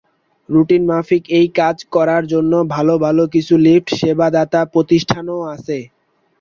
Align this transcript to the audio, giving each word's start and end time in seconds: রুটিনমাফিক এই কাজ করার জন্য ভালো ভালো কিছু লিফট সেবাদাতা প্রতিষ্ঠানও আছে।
রুটিনমাফিক 0.49 1.23
এই 1.39 1.47
কাজ 1.59 1.77
করার 1.95 2.23
জন্য 2.33 2.53
ভালো 2.75 2.93
ভালো 3.05 3.23
কিছু 3.33 3.53
লিফট 3.65 3.87
সেবাদাতা 3.99 4.61
প্রতিষ্ঠানও 4.73 5.39
আছে। 5.55 5.77